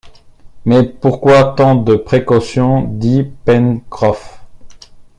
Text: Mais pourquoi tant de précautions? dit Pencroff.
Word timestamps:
Mais 0.65 0.81
pourquoi 0.81 1.53
tant 1.55 1.75
de 1.75 1.95
précautions? 1.95 2.81
dit 2.89 3.23
Pencroff. 3.45 4.43